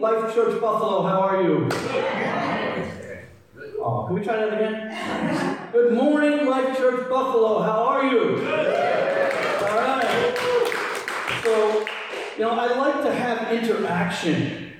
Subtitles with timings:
[0.00, 1.02] Life Church Buffalo.
[1.02, 1.68] How are you?
[3.80, 5.68] Oh, can we try that again?
[5.72, 7.62] Good morning, Life Church Buffalo.
[7.62, 8.36] How are you?
[9.62, 11.40] All right.
[11.42, 11.86] So,
[12.36, 14.72] you know, I like to have interaction.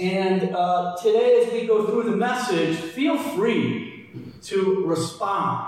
[0.00, 4.08] And uh, today, as we go through the message, feel free
[4.44, 5.66] to respond.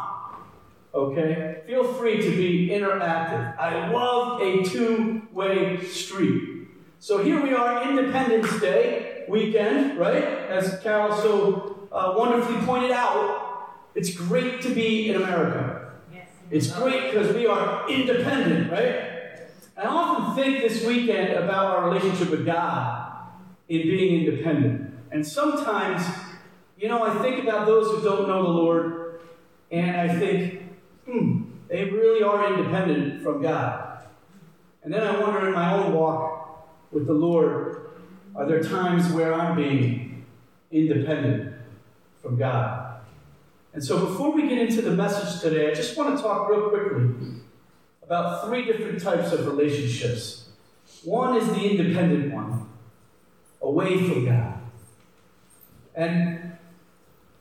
[0.94, 1.62] Okay?
[1.66, 3.58] Feel free to be interactive.
[3.58, 6.55] I love a two way street.
[6.98, 10.24] So here we are, Independence Day weekend, right?
[10.24, 15.92] As Carol so uh, wonderfully pointed out, it's great to be in America.
[16.12, 16.28] Yes.
[16.50, 19.12] It's great because we are independent, right?
[19.76, 23.12] I often think this weekend about our relationship with God
[23.68, 24.94] in being independent.
[25.12, 26.02] And sometimes,
[26.78, 29.20] you know, I think about those who don't know the Lord,
[29.70, 30.62] and I think,
[31.04, 34.00] hmm, they really are independent from God.
[34.82, 36.35] And then I wonder in my own walk
[36.92, 37.90] with the Lord,
[38.34, 40.26] are there times where I'm being
[40.70, 41.54] independent
[42.22, 43.00] from God?
[43.72, 46.70] And so before we get into the message today, I just want to talk real
[46.70, 47.42] quickly
[48.02, 50.48] about three different types of relationships.
[51.04, 52.68] One is the independent one,
[53.60, 54.54] away from God.
[55.94, 56.56] And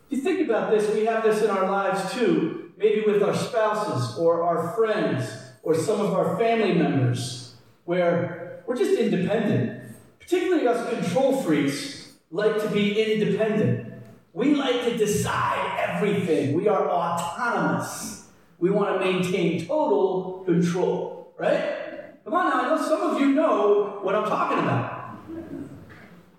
[0.10, 3.34] if you think about this, we have this in our lives too, maybe with our
[3.34, 5.30] spouses or our friends
[5.64, 9.82] or some of our family members, where we're just independent.
[10.20, 13.94] Particularly us control freaks like to be independent.
[14.34, 16.54] We like to decide everything.
[16.54, 18.28] We are autonomous.
[18.60, 22.24] We want to maintain total control, right?
[22.24, 25.20] Come on now, I know some of you know what I'm talking about.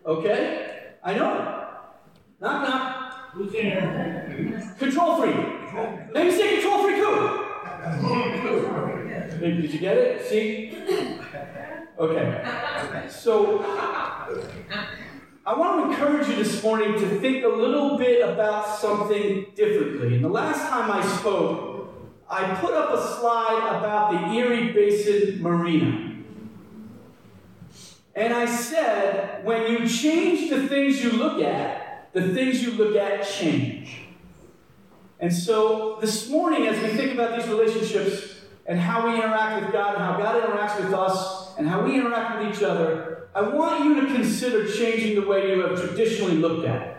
[0.05, 0.95] Okay?
[1.03, 1.69] I know.
[2.41, 3.13] Knock knock.
[3.33, 4.75] Who's there?
[4.79, 5.37] Control freak.
[6.15, 7.47] You say control freak who?
[9.39, 10.27] Did you get it?
[10.27, 11.16] See?
[11.99, 12.45] Okay.
[13.09, 13.65] So
[15.47, 20.15] I want to encourage you this morning to think a little bit about something differently.
[20.15, 21.95] And the last time I spoke,
[22.29, 26.17] I put up a slide about the Erie Basin Marina.
[28.15, 32.97] And I said, when you change the things you look at, the things you look
[32.97, 34.03] at change.
[35.19, 38.36] And so this morning, as we think about these relationships
[38.67, 41.95] and how we interact with God and how God interacts with us and how we
[41.95, 46.37] interact with each other, I want you to consider changing the way you have traditionally
[46.37, 46.97] looked at it.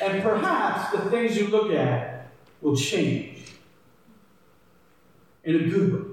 [0.00, 2.28] And perhaps the things you look at
[2.60, 3.42] will change
[5.44, 6.08] in a good way.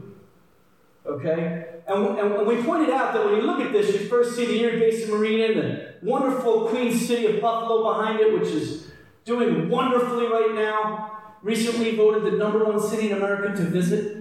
[1.06, 1.66] Okay?
[1.88, 4.62] And, and we pointed out that when you look at this, you first see the
[4.62, 8.92] Erie Basin Marina and the wonderful Queen City of Buffalo behind it, which is
[9.26, 11.06] doing wonderfully right now.
[11.42, 14.19] Recently voted the number one city in America to visit.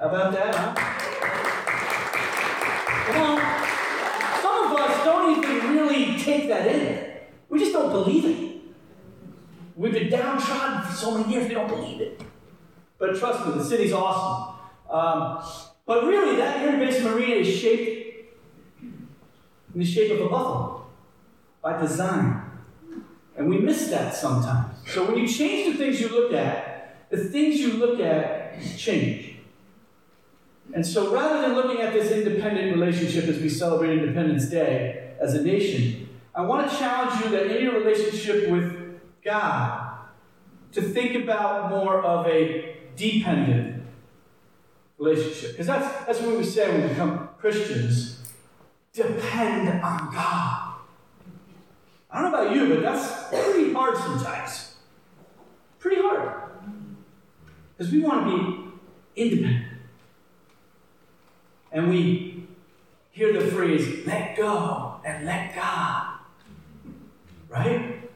[0.00, 0.74] About that, huh?
[3.12, 3.38] Come on.
[4.40, 7.18] Some of us don't even really take that in.
[7.50, 8.62] We just don't believe it.
[9.76, 12.22] We've been downtrodden for so many years, we don't believe it.
[12.98, 14.54] But trust me, the city's awesome.
[14.88, 15.44] Um,
[15.84, 18.32] but really, that Basin Marina is shaped
[18.80, 20.86] in the shape of a buffalo
[21.62, 22.42] by design.
[23.36, 24.76] And we miss that sometimes.
[24.88, 29.39] So when you change the things you look at, the things you look at change.
[30.74, 35.34] And so rather than looking at this independent relationship as we celebrate Independence Day as
[35.34, 39.98] a nation, I want to challenge you that in your relationship with God,
[40.72, 43.82] to think about more of a dependent
[44.98, 45.52] relationship.
[45.52, 48.20] Because that's, that's what we say when we become Christians
[48.92, 50.74] depend on God.
[52.10, 54.74] I don't know about you, but that's pretty hard sometimes.
[55.78, 56.50] Pretty hard.
[57.76, 59.69] Because we want to be independent.
[61.72, 62.46] And we
[63.10, 66.18] hear the phrase, let go and let God.
[67.48, 68.10] Right?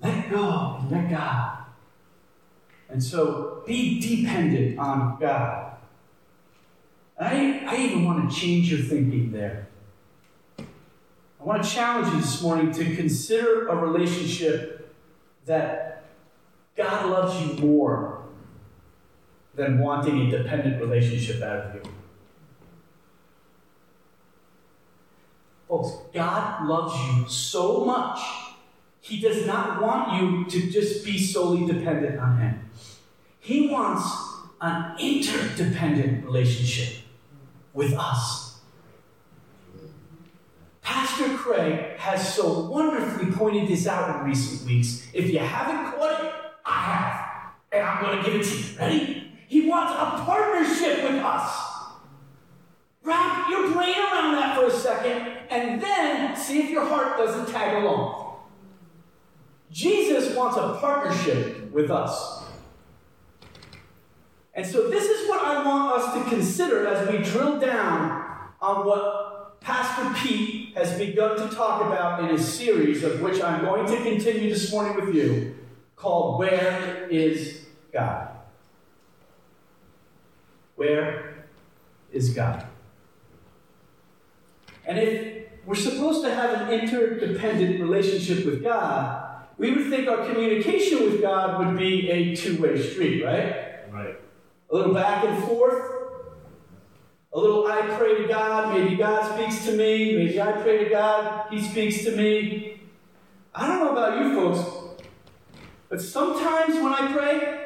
[0.00, 1.58] Let go and let God.
[2.88, 5.76] And so be dependent on God.
[7.18, 9.68] I, I even want to change your thinking there.
[10.58, 14.94] I want to challenge you this morning to consider a relationship
[15.46, 16.04] that
[16.76, 18.13] God loves you more
[19.56, 21.82] than wanting a dependent relationship out of you.
[25.68, 28.20] Folks, God loves you so much,
[29.00, 32.70] He does not want you to just be solely dependent on Him.
[33.40, 34.04] He wants
[34.60, 37.02] an interdependent relationship
[37.72, 38.60] with us.
[40.80, 45.08] Pastor Craig has so wonderfully pointed this out in recent weeks.
[45.12, 46.32] If you haven't caught it,
[46.64, 47.52] I have.
[47.72, 48.78] And I'm going to give it to you.
[48.78, 49.33] Ready?
[49.48, 51.74] He wants a partnership with us.
[53.02, 55.32] Wrap your brain around that for a second.
[55.50, 58.38] and then see if your heart doesn't tag along.
[59.70, 62.44] Jesus wants a partnership with us.
[64.54, 68.24] And so, this is what I want us to consider as we drill down
[68.60, 73.64] on what Pastor Pete has begun to talk about in a series of which I'm
[73.64, 75.56] going to continue this morning with you
[75.96, 78.33] called Where is God?
[80.76, 81.46] Where
[82.12, 82.66] is God?
[84.86, 90.26] And if we're supposed to have an interdependent relationship with God, we would think our
[90.26, 93.90] communication with God would be a two way street, right?
[93.92, 94.16] Right.
[94.70, 95.92] A little back and forth.
[97.32, 100.90] A little I pray to God, maybe God speaks to me, maybe I pray to
[100.90, 102.80] God, He speaks to me.
[103.52, 105.02] I don't know about you folks,
[105.88, 107.64] but sometimes when I pray,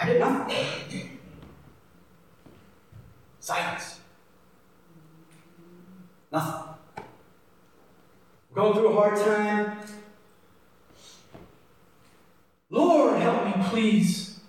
[0.00, 1.18] I get nothing.
[3.38, 4.00] Silence.
[6.32, 6.74] Nothing.
[8.48, 9.78] We're going through a hard time.
[12.70, 14.40] Lord, help me, please.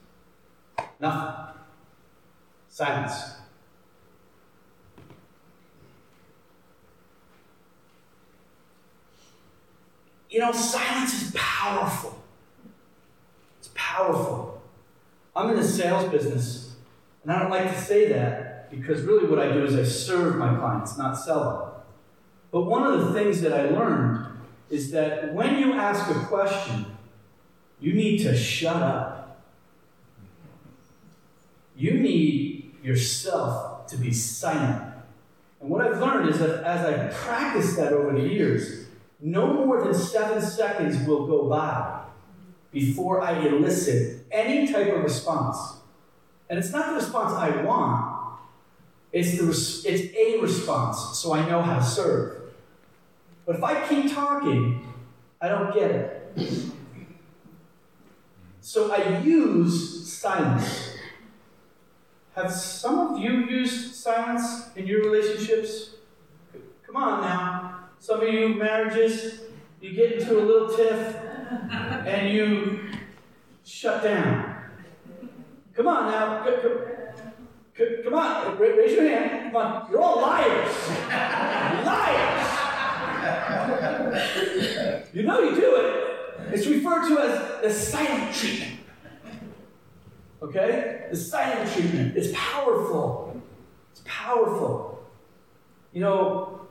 [1.01, 1.55] Nothing.
[2.69, 3.35] Silence.
[10.29, 12.17] You know, silence is powerful.
[13.59, 14.40] It's powerful.
[15.35, 16.75] I'm in the sales business,
[17.23, 20.37] and I don't like to say that because really what I do is I serve
[20.37, 21.83] my clients, not sell them.
[22.51, 24.25] But one of the things that I learned
[24.69, 26.85] is that when you ask a question,
[27.79, 29.41] you need to shut up.
[31.75, 34.93] You need yourself to be silent.
[35.59, 38.85] And what I've learned is that as I've practiced that over the years,
[39.19, 42.03] no more than seven seconds will go by
[42.71, 45.57] before I elicit any type of response.
[46.49, 48.37] And it's not the response I want,
[49.11, 52.53] it's, the res- it's a response, so I know how to serve.
[53.45, 54.93] But if I keep talking,
[55.41, 56.71] I don't get it.
[58.61, 60.95] So I use silence.
[62.35, 65.95] Have some of you used silence in your relationships?
[66.85, 67.89] Come on now.
[67.99, 69.41] Some of you marriages,
[69.81, 71.15] you get into a little tiff
[72.05, 72.79] and you
[73.63, 74.55] shut down.
[75.73, 76.45] Come on now.
[78.03, 79.51] Come on, raise your hand.
[79.51, 79.91] Come on.
[79.91, 80.89] You're all liars.
[81.85, 82.57] liars.
[85.13, 86.53] you know you do it.
[86.53, 88.79] It's referred to as the silent treatment.
[90.41, 91.07] Okay?
[91.09, 92.17] The silent treatment.
[92.17, 93.41] It's powerful.
[93.91, 95.03] It's powerful.
[95.93, 96.61] You know,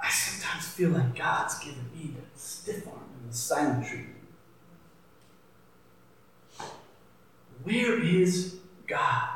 [0.00, 4.16] I sometimes feel like God's given me the stiff arm and the silent treatment.
[7.62, 8.56] Where is
[8.88, 9.28] God?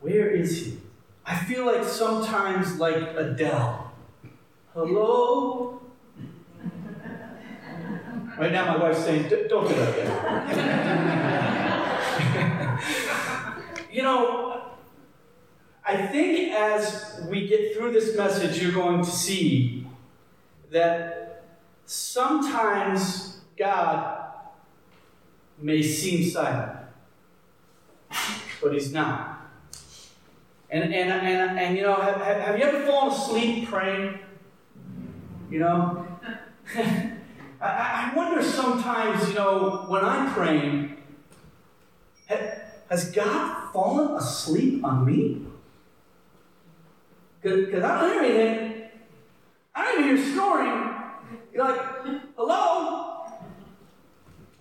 [0.00, 0.80] Where is He?
[1.24, 3.90] I feel like sometimes like Adele.
[4.74, 5.80] Hello?
[8.36, 9.98] Right now, my wife's saying, don't do that
[13.18, 13.88] again.
[13.90, 14.53] you know,
[15.86, 19.86] I think as we get through this message, you're going to see
[20.70, 21.44] that
[21.84, 24.30] sometimes God
[25.58, 26.78] may seem silent,
[28.62, 29.50] but He's not.
[30.70, 34.18] And, and, and, and you know, have, have you ever fallen asleep praying?
[35.50, 36.08] You know?
[36.76, 37.10] I,
[37.60, 40.96] I wonder sometimes, you know, when I'm praying,
[42.88, 45.46] has God fallen asleep on me?
[47.44, 48.88] Because I don't hear anything.
[49.74, 50.94] I don't even hear snoring.
[51.52, 51.80] You're like,
[52.36, 53.26] hello?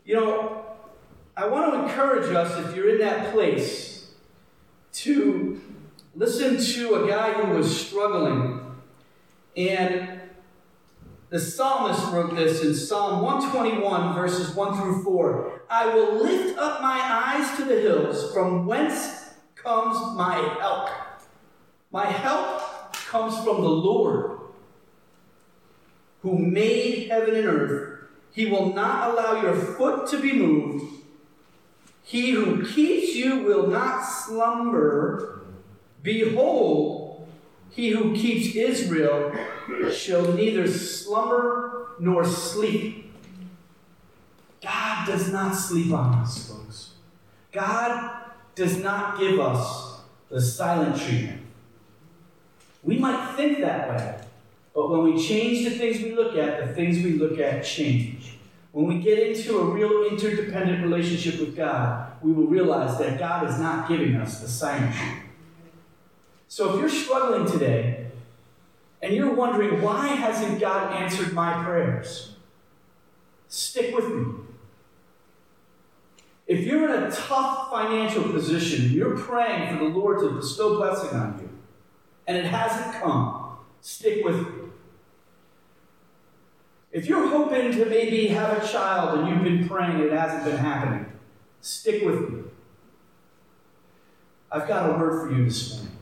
[0.03, 0.65] You know,
[1.37, 4.11] I want to encourage us, if you're in that place,
[4.93, 5.61] to
[6.13, 8.59] listen to a guy who was struggling.
[9.55, 10.19] And
[11.29, 15.63] the psalmist wrote this in Psalm 121, verses 1 through 4.
[15.69, 20.89] I will lift up my eyes to the hills, from whence comes my help.
[21.91, 22.62] My help
[23.13, 24.39] comes from the Lord,
[26.23, 27.99] who made heaven and earth.
[28.31, 30.83] He will not allow your foot to be moved.
[32.01, 35.43] He who keeps you will not slumber.
[36.01, 37.27] Behold,
[37.69, 39.31] he who keeps Israel
[39.91, 43.13] shall neither slumber nor sleep.
[44.63, 46.93] God does not sleep on us, folks.
[47.51, 48.23] God
[48.55, 51.42] does not give us the silent treatment.
[52.83, 54.19] We might think that way,
[54.73, 58.37] but when we change the things we look at, the things we look at change.
[58.71, 63.47] when we get into a real interdependent relationship with God, we will realize that God
[63.47, 64.47] is not giving us the
[64.91, 65.23] sheet.
[66.47, 68.07] So if you're struggling today
[69.01, 72.35] and you're wondering, why hasn't God answered my prayers?
[73.47, 74.33] Stick with me.
[76.47, 81.17] If you're in a tough financial position, you're praying for the Lord to bestow blessing
[81.17, 81.42] on you,
[82.27, 84.63] and it hasn't come, stick with me.
[86.91, 90.45] If you're hoping to maybe have a child and you've been praying and it hasn't
[90.45, 91.11] been happening,
[91.59, 92.43] stick with me.
[94.51, 95.97] I've got a word for you this morning.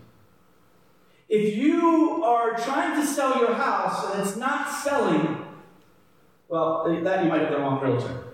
[1.29, 5.45] If you are trying to sell your house and it's not selling,
[6.49, 8.25] well, that you might have the wrong realtor.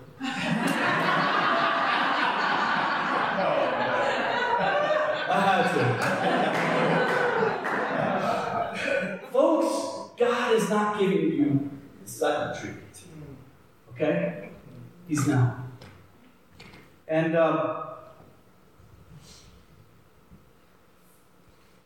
[9.30, 11.70] Folks, God is not giving you
[12.04, 13.02] silent treatment.
[13.90, 14.50] Okay?
[15.08, 15.64] He's now.
[17.08, 17.84] And um,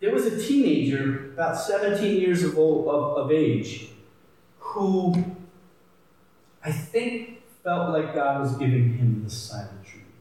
[0.00, 3.90] there was a teenager, about 17 years of, old, of, of age,
[4.58, 5.14] who
[6.64, 10.14] I think felt like God was giving him the silent treatment.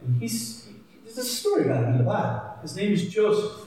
[0.00, 2.58] And he's, he, there's a story about him in the Bible.
[2.62, 3.66] His name is Joseph.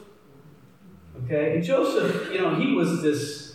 [1.23, 1.55] Okay?
[1.55, 3.50] And Joseph, you know, he was this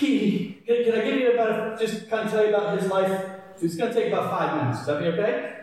[0.00, 3.30] he, can, can I give you about, just kind of tell you about his life?
[3.60, 4.80] It's going to take about five minutes.
[4.80, 5.56] Is that be okay?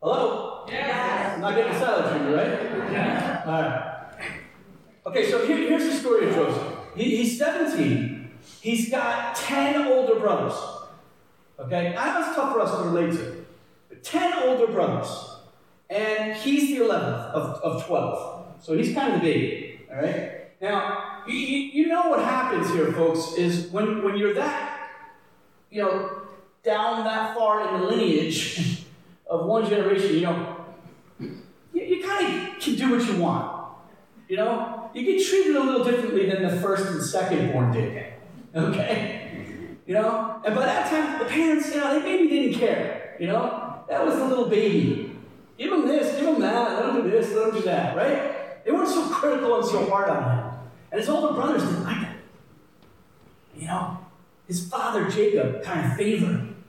[0.00, 0.64] Hello?
[0.68, 1.34] Yes.
[1.34, 2.92] I'm not getting a silent treatment, right?
[2.92, 3.42] Yeah.
[3.44, 3.92] All right.
[5.06, 6.74] Okay, so here, here's the story of Joseph.
[6.94, 8.30] He, he's 17.
[8.60, 10.54] He's got 10 older brothers.
[11.58, 11.94] Okay?
[11.96, 13.44] I know it's tough for us to relate to.
[13.88, 15.08] But 10 older brothers.
[15.90, 18.62] And he's the 11th of, of 12.
[18.62, 19.80] So he's kind of the baby.
[19.90, 20.45] All right?
[20.60, 24.90] Now, you, you know what happens here, folks, is when, when you're that,
[25.70, 26.22] you know,
[26.62, 28.84] down that far in the lineage
[29.30, 30.56] of one generation, you know,
[31.20, 31.40] you,
[31.74, 33.56] you kind of can do what you want.
[34.28, 38.06] You know, you get treated a little differently than the first and second born did.
[38.54, 39.76] Okay?
[39.86, 40.40] You know?
[40.44, 43.16] And by that time, the parents, you know, they maybe didn't care.
[43.20, 43.84] You know?
[43.88, 45.16] That was the little baby.
[45.58, 48.64] Give him this, give him that, let him do this, let him do that, right?
[48.64, 50.45] They weren't so critical and so hard on him.
[50.90, 52.16] And his older brothers didn't like it.
[53.56, 53.98] You know,
[54.46, 56.64] his father Jacob kind of favored him.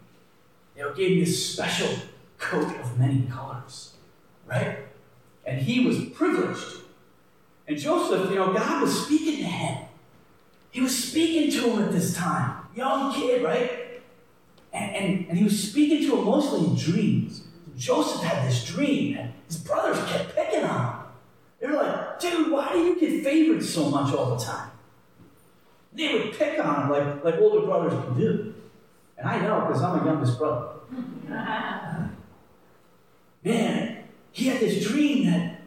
[0.75, 1.89] You know, gave him this special
[2.37, 3.93] coat of many colors,
[4.45, 4.79] right?
[5.45, 6.81] And he was privileged.
[7.67, 9.85] And Joseph, you know, God was speaking to him.
[10.71, 14.01] He was speaking to him at this time, young kid, right?
[14.71, 17.43] And, and, and he was speaking to him mostly in dreams.
[17.75, 20.96] Joseph had this dream, and his brothers kept picking on him.
[21.59, 24.71] They're like, dude, why do you get favored so much all the time?
[25.93, 28.53] They would pick on him like, like older brothers can do.
[29.17, 30.69] And I know because I'm a youngest brother.
[33.43, 35.61] Man, he had this dream that,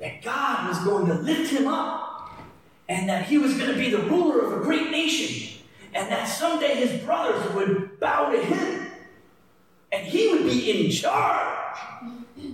[0.00, 2.40] that God was going to lift him up
[2.88, 5.60] and that he was going to be the ruler of a great nation
[5.94, 8.90] and that someday his brothers would bow to him
[9.92, 11.78] and he would be in charge.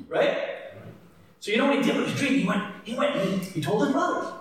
[0.09, 0.58] Right?
[1.41, 2.41] So you know what he did with his dream?
[2.41, 4.33] He went, he went and he told his brothers.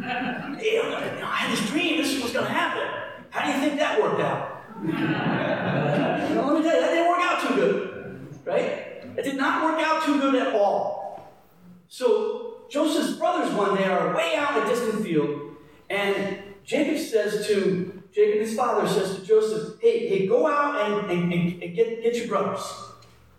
[0.00, 2.86] hey, I had this dream, this was going to happen.
[3.30, 4.52] How do you think that worked out?
[6.36, 8.38] know, let me tell you, that didn't work out too good.
[8.44, 8.62] Right?
[9.16, 11.32] It did not work out too good at all.
[11.88, 15.56] So Joseph's brothers one day are way out in a distant field,
[15.88, 21.10] and Jacob says to Jacob, his father says to Joseph, hey, hey, go out and,
[21.10, 22.85] and, and get, get your brothers.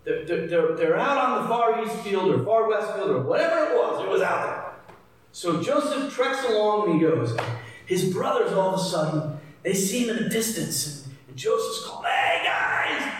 [0.08, 3.70] They're, they're, they're out on the far east field or far west field or whatever
[3.70, 4.94] it was, it was out there.
[5.32, 7.36] So Joseph treks along and he goes.
[7.84, 11.86] His brothers, all of a sudden, they see him in the distance, and, and Joseph's
[11.86, 13.12] calling, "Hey guys!"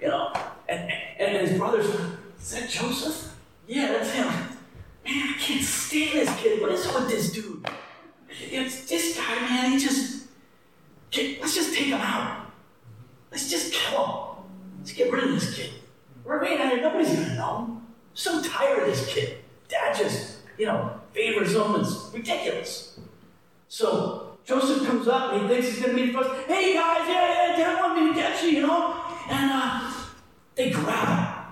[0.00, 0.32] You know,
[0.68, 3.36] and, and, and his brothers, is that Joseph?
[3.68, 4.26] Yeah, that's him.
[4.26, 6.60] Man, I can't stand this kid.
[6.60, 7.68] What is with this dude?
[8.28, 9.72] It's this guy, man.
[9.72, 10.26] He just,
[11.40, 12.50] let's just take him out.
[13.30, 14.44] Let's just kill him.
[14.78, 15.70] Let's get rid of this kid.
[16.24, 16.82] Remain out here.
[16.82, 17.66] Nobody's gonna know.
[17.68, 19.38] I'm so tired of this kid.
[19.68, 21.74] Dad just, you know, favors him.
[21.76, 22.98] It's ridiculous.
[23.68, 26.30] So Joseph comes up and he thinks he's gonna meet the first.
[26.46, 29.00] Hey guys, yeah, yeah, Dad wanted me to get you, you know.
[29.28, 29.92] And uh,
[30.54, 31.44] they grab him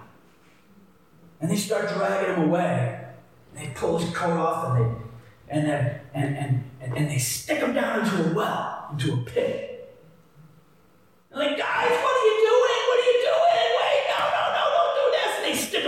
[1.40, 3.06] and they start dragging him away.
[3.54, 5.00] And they pull his coat off and they
[5.48, 9.16] and then and, and, and, and they stick him down into a well, into a
[9.18, 9.98] pit.
[11.30, 12.49] And like, guys, what are you doing?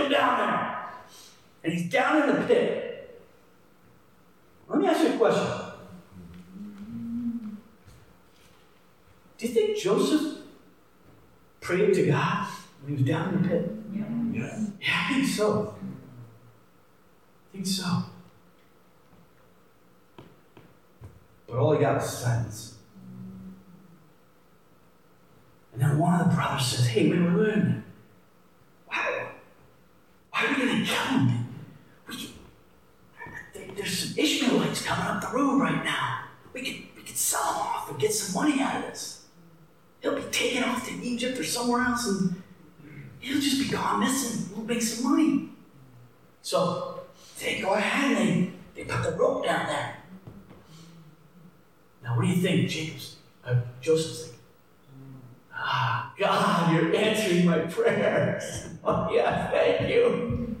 [0.03, 0.89] Him down there.
[1.63, 3.21] And he's down in the pit.
[4.67, 5.47] Let me ask you a question.
[9.37, 10.39] Do you think Joseph
[11.59, 12.47] prayed to God
[12.81, 13.71] when he was down in the pit?
[13.93, 14.65] Yeah.
[14.81, 15.75] Yeah, I think so.
[17.49, 18.03] I think so.
[21.47, 22.77] But all he got was silence.
[25.73, 27.83] And then one of the brothers says, Hey, wait, wait, wait a minute.
[28.87, 29.27] Why,
[30.49, 31.47] we going to kill him?
[32.07, 36.25] We can, there's some Ishmaelites coming up the road right now.
[36.53, 39.25] We could, we could sell them off and get some money out of this.
[40.01, 42.41] He'll be taken off to Egypt or somewhere else and
[43.19, 44.53] he'll just be gone missing.
[44.55, 45.49] We'll make some money.
[46.41, 47.01] So
[47.39, 49.97] they go ahead and they, they put the rope down there.
[52.03, 54.32] Now, what do you think, Jacob's, uh, Joseph's
[56.19, 58.67] God, you're answering my prayers.
[58.83, 60.57] Oh, yeah, thank you.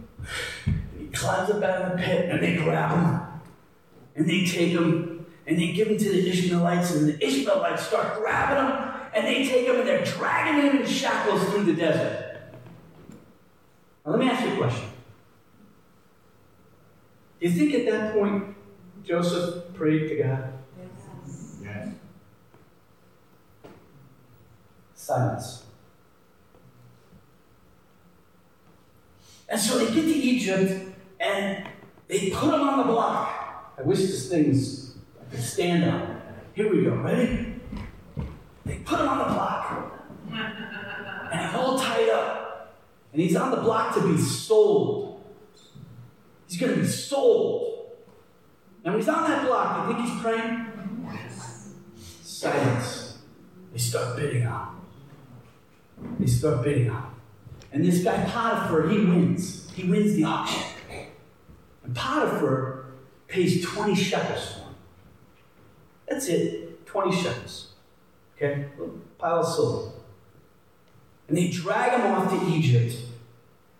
[0.65, 3.21] And he climbs up out of the pit and they grab him
[4.15, 8.17] and they take him and they give him to the Ishmaelites and the Ishmaelites start
[8.17, 12.41] grabbing him and they take him and they're dragging him in shackles through the desert.
[14.05, 14.89] Now, let me ask you a question.
[17.39, 18.55] Do you think at that point
[19.03, 20.53] Joseph prayed to God?
[21.61, 21.89] Yes.
[25.03, 25.65] Silence.
[29.49, 31.67] And so they get to Egypt and
[32.07, 33.73] they put him on the block.
[33.77, 36.07] I wish this thing's I could stand up.
[36.53, 36.91] Here we go.
[36.91, 37.53] Ready?
[38.65, 39.91] They put him on the block.
[40.31, 42.77] And he's all tied up.
[43.11, 45.21] And he's on the block to be sold.
[46.47, 47.91] He's going to be sold.
[48.85, 50.69] And when he's on that block, you think he's praying?
[52.23, 53.17] Silence.
[53.73, 54.72] They start bidding on him.
[56.19, 57.13] They start bidding on.
[57.71, 59.71] And this guy Potiphar, he wins.
[59.73, 60.63] He wins the auction.
[61.83, 62.85] And Potiphar
[63.27, 64.75] pays 20 shekels for him.
[66.07, 67.73] That's it, 20 shekels.
[68.35, 68.65] Okay?
[69.17, 69.91] Pile of silver.
[71.27, 72.95] And they drag him off to Egypt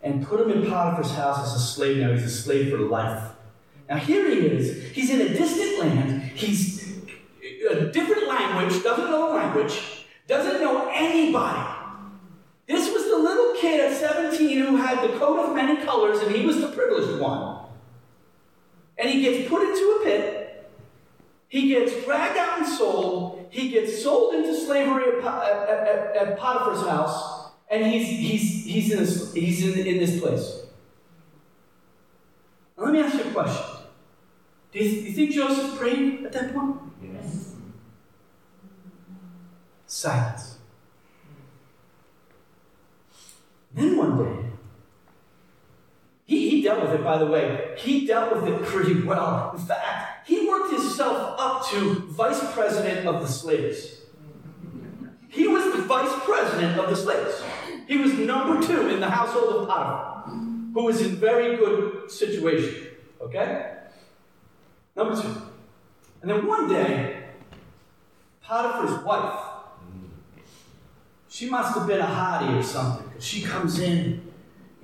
[0.01, 1.97] and put him in Potiphar's house as a slave.
[1.97, 3.31] Now he's a slave for life.
[3.89, 4.91] Now here he is.
[4.91, 6.23] He's in a distant land.
[6.35, 6.97] He's
[7.69, 11.79] a different language, doesn't know the language, doesn't know anybody.
[12.67, 16.35] This was the little kid at 17 who had the coat of many colors, and
[16.35, 17.65] he was the privileged one.
[18.97, 20.69] And he gets put into a pit.
[21.47, 23.47] He gets dragged out and sold.
[23.49, 28.91] He gets sold into slavery at, at, at, at Potiphar's house, and he's, he's, he's,
[28.91, 30.63] in, this, he's in, in this place.
[32.77, 33.65] Now, let me ask you a question.
[34.71, 36.77] Do you, do you think Joseph prayed at that point?
[37.01, 37.55] Yes.
[39.85, 40.57] Silence.
[43.73, 44.49] Then one day,
[46.25, 47.75] he, he dealt with it, by the way.
[47.77, 49.51] He dealt with it pretty well.
[49.55, 54.01] In fact, he worked himself up to vice president of the slaves.
[55.29, 57.43] He was the vice president of the slaves.
[57.87, 60.23] He was number two in the household of Potiphar,
[60.73, 62.87] who was in very good situation.
[63.19, 63.71] Okay?
[64.95, 65.41] Number two.
[66.21, 67.23] And then one day,
[68.41, 69.52] Potiphar's wife,
[71.33, 74.21] she must have been a hottie or something, because she comes in,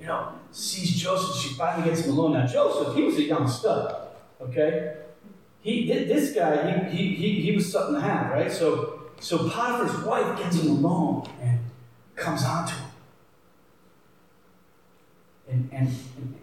[0.00, 2.32] you know, sees Joseph, she finally gets him alone.
[2.32, 4.08] Now, Joseph, he was a young stud,
[4.40, 4.96] okay?
[5.60, 8.50] He, this guy, he, he, he, he was something to have, right?
[8.50, 11.60] So, so Potiphar's wife gets him alone and
[12.16, 12.90] comes on to him.
[15.50, 16.34] And, and, and,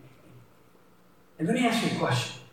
[1.38, 2.44] and let me ask you a question.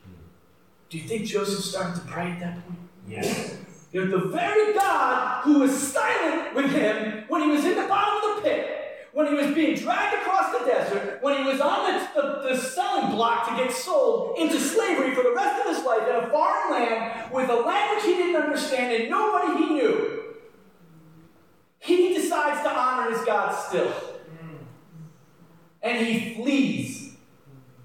[0.89, 2.81] Do you think Joseph started to pray at that point?
[3.07, 3.59] Yes.
[3.95, 8.29] Know, the very God who was silent with him when he was in the bottom
[8.29, 11.93] of the pit, when he was being dragged across the desert, when he was on
[11.93, 15.85] the, the, the selling block to get sold into slavery for the rest of his
[15.85, 20.35] life in a foreign land with a language he didn't understand and nobody he knew,
[21.79, 23.93] he decides to honor his God still.
[25.83, 27.15] And he flees.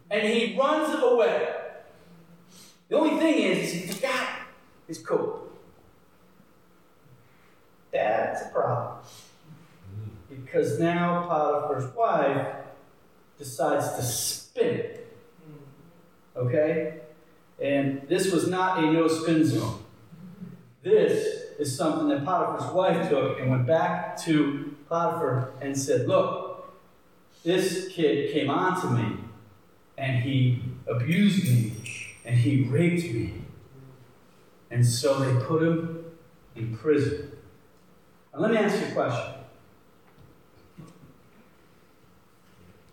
[0.09, 1.53] And he runs away.
[2.87, 4.27] The only thing is, he forgot
[4.87, 5.48] his coat.
[7.91, 8.99] That's a problem.
[10.29, 12.47] Because now Potiphar's wife
[13.37, 15.17] decides to spin it.
[16.35, 16.99] Okay?
[17.61, 19.83] And this was not a no spin zone.
[20.83, 26.73] This is something that Potiphar's wife took and went back to Potiphar and said, Look,
[27.43, 29.17] this kid came on to me
[29.97, 31.73] and he abused me
[32.25, 33.33] and he raped me.
[34.71, 36.05] And so they put him
[36.55, 37.31] in prison.
[38.39, 39.33] Now, let me ask you a question.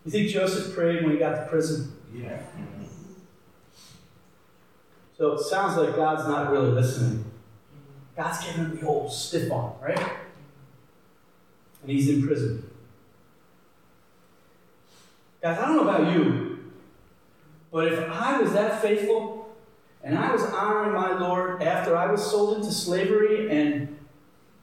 [0.03, 1.93] You think Joseph prayed when he got to prison?
[2.13, 2.43] Yes.
[5.17, 7.23] So it sounds like God's not really listening.
[8.15, 10.17] God's giving him the old stiff arm, right?
[11.81, 12.69] and he's in prison.
[15.41, 16.73] Guys, I don't know about you,
[17.71, 19.55] but if I was that faithful
[20.03, 23.97] and I was honoring my Lord after I was sold into slavery and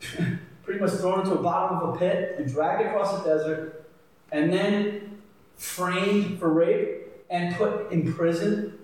[0.78, 3.86] pretty much thrown into the bottom of a pit and dragged across the desert
[4.32, 5.20] and then
[5.56, 8.78] framed for rape and put in prison,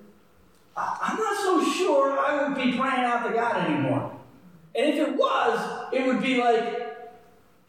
[0.77, 4.17] I'm not so sure I would be praying out to God anymore.
[4.75, 6.65] And if it was, it would be like,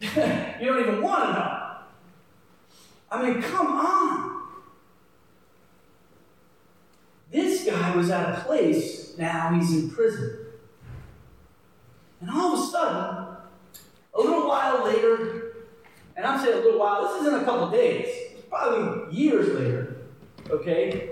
[0.00, 1.68] you don't even want to know.
[3.10, 4.42] I mean, come on.
[7.30, 10.38] This guy was at a place, now he's in prison.
[12.20, 13.31] And all of a sudden,
[14.14, 15.56] a little while later,
[16.16, 19.96] and I'm saying a little while, this isn't a couple days, it's probably years later,
[20.50, 21.10] okay?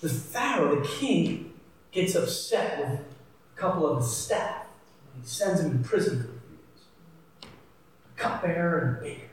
[0.00, 1.52] The Pharaoh, the king,
[1.92, 4.66] gets upset with a couple of his staff.
[5.14, 7.52] He sends them in prison for a few years.
[8.16, 9.26] A cupbearer and a baker.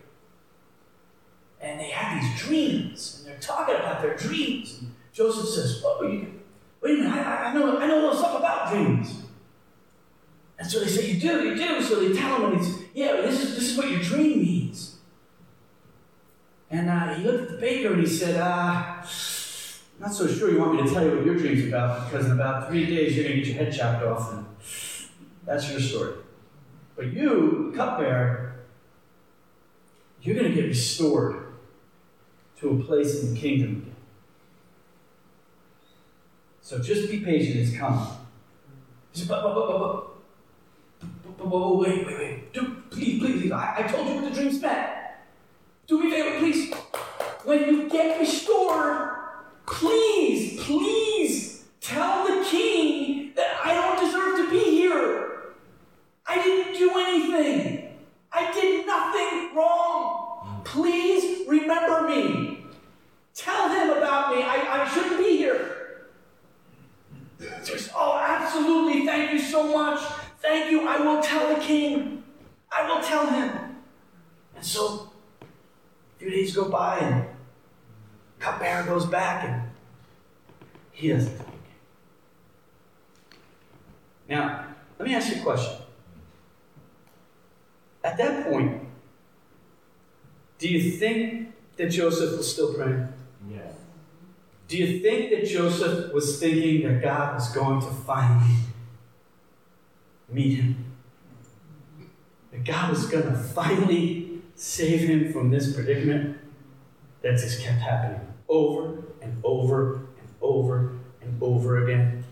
[1.61, 4.77] And they have these dreams, and they're talking about their dreams.
[4.79, 6.39] And Joseph says, oh, you,
[6.81, 9.23] wait a minute, I, I, know, I know a little something about dreams.
[10.59, 11.81] And so they say, You do, you do.
[11.81, 14.97] So they tell him, and he's, Yeah, this is, this is what your dream means.
[16.69, 19.03] And uh, he looked at the baker and he said, uh,
[19.99, 22.31] not so sure you want me to tell you what your dream's about because in
[22.31, 24.45] about three days you're going to get your head chopped off, and
[25.45, 26.13] that's your story.
[26.95, 28.55] But you, cupbearer,
[30.21, 31.53] you're going to get restored
[32.59, 33.95] to a place in the kingdom again.
[36.61, 38.05] So just be patient, it's coming.
[39.11, 40.08] He said, but, but, but, but,
[41.39, 42.53] Whoa, wait, wait, wait.
[42.53, 43.51] Do, please, please, please.
[43.51, 44.89] I, I told you what the dreams meant.
[45.87, 46.73] Do me a favor, please.
[47.45, 49.09] When you get restored,
[49.65, 55.53] please, please tell the king that I don't deserve to be here.
[56.27, 57.97] I didn't do anything.
[58.31, 60.61] I did nothing wrong.
[60.65, 62.65] Please remember me.
[63.33, 64.43] Tell him about me.
[64.43, 66.05] I, I shouldn't be here.
[67.95, 69.05] Oh, absolutely.
[69.05, 70.18] Thank you so much.
[70.49, 70.87] Thank you.
[70.87, 72.23] I will tell the king.
[72.71, 73.51] I will tell him.
[74.55, 75.45] And so, a
[76.17, 77.27] few days go by, and
[78.39, 79.69] cupbearer goes back, and
[80.91, 81.77] he doesn't tell the king.
[84.27, 84.65] Now,
[84.97, 85.83] let me ask you a question.
[88.03, 88.87] At that point,
[90.57, 93.07] do you think that Joseph was still praying?
[93.51, 93.75] Yes.
[94.67, 98.55] Do you think that Joseph was thinking that God was going to finally
[100.31, 100.85] meet him.
[102.51, 106.37] That God was going to finally save him from this predicament
[107.21, 112.23] that just kept happening over and over and over and over again.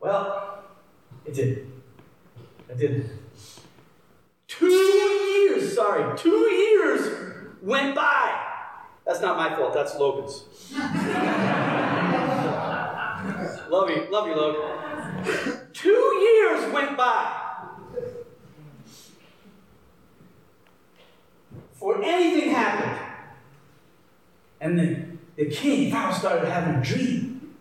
[0.00, 0.64] Well,
[1.24, 1.70] it did.
[2.68, 3.10] It did.
[4.48, 8.48] Two years, sorry, two years went by.
[9.06, 10.44] That's not my fault, that's Logan's.
[13.72, 15.68] love you, love you, Logan.
[15.72, 17.40] Two years went by.
[21.72, 23.00] Before anything happened.
[24.60, 25.04] And the,
[25.36, 27.54] the king, Pharaoh, started having a dream.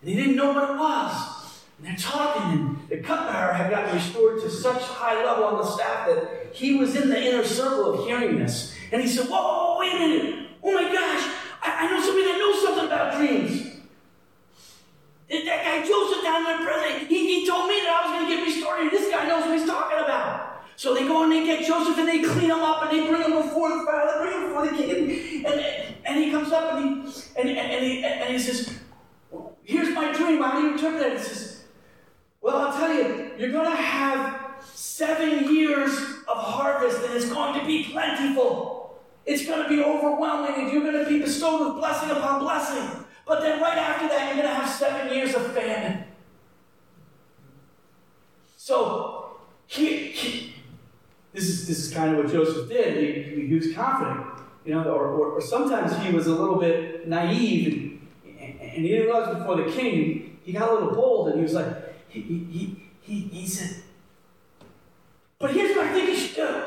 [0.00, 1.62] And he didn't know what it was.
[1.78, 5.70] And they're talking, and the cupbearer had gotten restored to such high level on the
[5.70, 8.74] staff that he was in the inner circle of hearing this.
[8.90, 10.48] And he said, whoa wait a minute.
[10.62, 13.65] Oh my gosh, I, I know somebody that knows something about dreams.
[15.28, 18.30] That guy Joseph down in the prison, he, he told me that I was going
[18.30, 20.62] to get restored, and this guy knows what he's talking about.
[20.76, 23.22] So they go and they get Joseph and they clean him up and they bring
[23.22, 25.46] him before the Pharaoh, they bring him before the king.
[25.46, 28.78] And, and, and he comes up and he, and, and, and, he, and he says,
[29.62, 30.42] Here's my dream.
[30.42, 31.18] How do you interpret it?
[31.18, 31.64] He says,
[32.42, 35.90] Well, I'll tell you, you're going to have seven years
[36.28, 39.00] of harvest and it's going to be plentiful.
[39.24, 43.05] It's going to be overwhelming and you're going to be bestowed with blessing upon blessing.
[43.26, 46.04] But then right after that, you're going to have seven years of famine.
[48.56, 50.54] So, he, he,
[51.32, 52.96] this, is, this is kind of what Joseph did.
[52.96, 54.26] He, he was confident,
[54.64, 58.88] you know, or, or, or, sometimes he was a little bit naive and, and he
[58.88, 61.66] didn't realize before the king, he got a little bold and he was like,
[62.08, 63.82] he, he, he, he said,
[65.38, 66.62] but here's what I think you should do.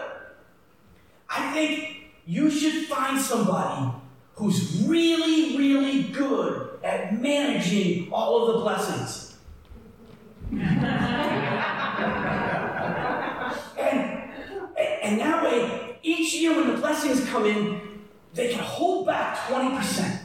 [1.30, 3.92] I think you should find somebody
[4.40, 9.36] who's really, really good at managing all of the blessings.
[10.52, 10.62] and,
[15.04, 17.82] and that way, each year when the blessings come in,
[18.34, 20.22] they can hold back 20%.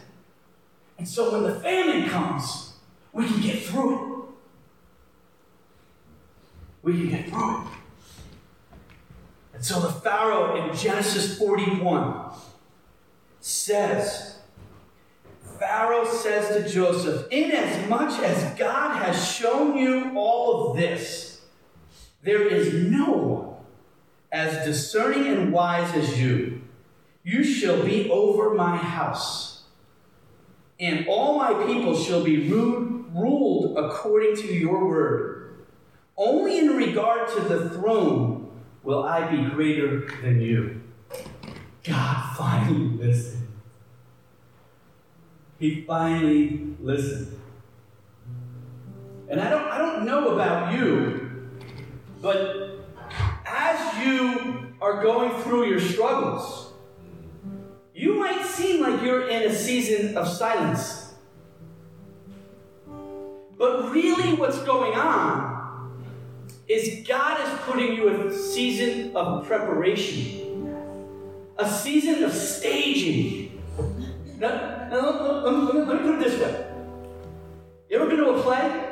[0.97, 2.75] And so when the famine comes,
[3.13, 4.25] we can get through it.
[6.85, 7.67] we can get through it.
[9.55, 12.31] And so the Pharaoh in Genesis 41
[13.45, 14.39] says,
[15.59, 21.43] Pharaoh says to Joseph, Inasmuch as God has shown you all of this,
[22.23, 23.57] there is no one
[24.33, 26.63] as discerning and wise as you.
[27.23, 29.65] You shall be over my house,
[30.81, 35.67] and all my people shall be ruled according to your word.
[36.17, 40.81] Only in regard to the throne will I be greater than you.
[41.85, 43.47] God finally listened.
[45.59, 47.41] He finally listened.
[49.29, 51.51] And I don't, I don't know about you,
[52.21, 52.81] but
[53.47, 56.73] as you are going through your struggles,
[57.95, 61.15] you might seem like you're in a season of silence.
[63.57, 65.55] But really, what's going on
[66.69, 70.44] is God is putting you in a season of preparation,
[71.65, 73.63] a season of staging.
[74.39, 76.67] Now, now let, let, let, me put it this way.
[77.89, 78.91] You ever been to a play?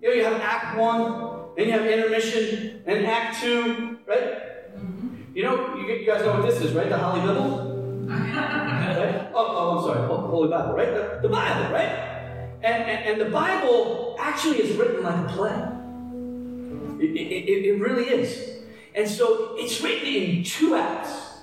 [0.00, 4.74] You know, you have Act One, then you have intermission, and Act Two, right?
[4.76, 5.36] Mm-hmm.
[5.36, 6.88] You know, you, you, guys know what this is, right?
[6.88, 8.06] The Holly Bible?
[8.08, 9.30] right?
[9.34, 10.92] Oh, oh, I'm sorry, Holy Bible, right?
[10.92, 12.10] The, the Bible, right?
[12.62, 15.50] And, and, and, the Bible actually is written like a play.
[17.04, 18.51] It, it, it really is.
[18.94, 21.40] And so it's written in two acts.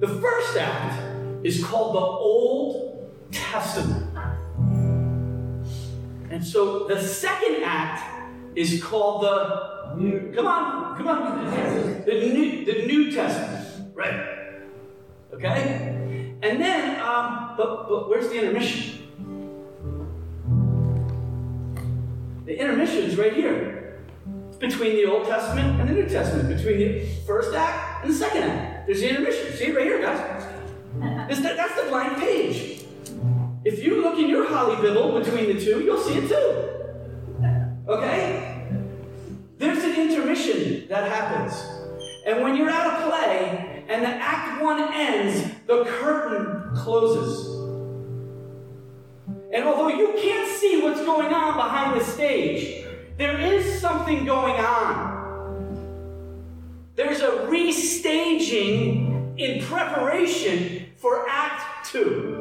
[0.00, 4.08] The first act is called the Old Testament.
[6.30, 8.02] And so the second act
[8.56, 10.32] is called the new.
[10.34, 12.04] Come on, come on.
[12.06, 14.58] The New, the New Testament, right?
[15.34, 16.34] Okay?
[16.42, 18.98] And then, um, but, but where's the intermission?
[22.46, 23.81] The intermission is right here.
[24.62, 28.44] Between the Old Testament and the New Testament, between the first act and the second
[28.44, 28.86] act.
[28.86, 29.52] There's the intermission.
[29.56, 30.46] See it right here, guys.
[31.28, 32.84] That's the blank page.
[33.64, 36.70] If you look in your Holly Bible between the two, you'll see it too.
[37.88, 38.68] Okay?
[39.58, 41.54] There's an intermission that happens.
[42.24, 47.48] And when you're at a play and the act one ends, the curtain closes.
[49.52, 52.81] And although you can't see what's going on behind the stage,
[53.22, 55.22] there is something going on.
[56.96, 62.40] There's a restaging in preparation for Act Two.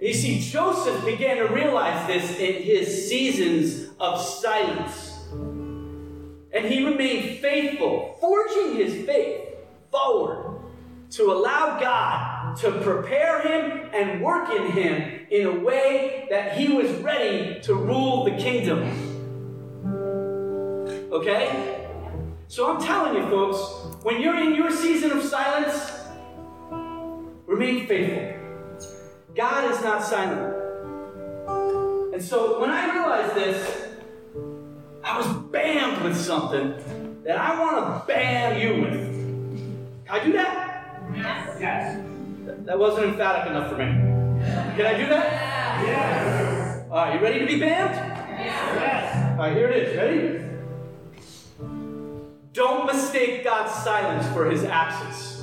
[0.00, 5.20] You see, Joseph began to realize this in his seasons of silence.
[6.52, 9.54] And he remained faithful, forging his faith
[9.92, 10.62] forward
[11.10, 16.68] to allow God to prepare him and work in him in a way that he
[16.72, 18.80] was ready to rule the kingdom.
[21.12, 21.88] Okay?
[22.48, 25.92] So I'm telling you, folks, when you're in your season of silence,
[27.46, 28.34] remain faithful.
[29.34, 30.62] God is not silent.
[32.12, 33.88] And so when I realized this,
[35.02, 40.06] I was bammed with something that I want to bam you with.
[40.06, 41.02] Can I do that?
[41.14, 41.58] Yes.
[41.60, 42.11] Yes.
[42.64, 43.86] That wasn't emphatic enough for me.
[44.76, 45.84] Can I do that?
[45.84, 46.84] Yes.
[46.90, 47.94] All right, you ready to be banned?
[48.38, 49.32] Yes.
[49.32, 49.96] All right, here it is.
[49.96, 50.42] Ready?
[52.52, 55.40] Don't mistake God's silence for his absence.